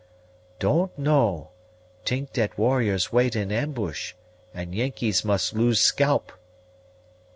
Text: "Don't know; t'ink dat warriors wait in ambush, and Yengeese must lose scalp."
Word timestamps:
"Don't 0.57 0.97
know; 0.97 1.51
t'ink 2.05 2.33
dat 2.33 2.57
warriors 2.57 3.13
wait 3.13 3.35
in 3.35 3.51
ambush, 3.51 4.15
and 4.51 4.73
Yengeese 4.73 5.23
must 5.23 5.53
lose 5.53 5.79
scalp." 5.79 6.31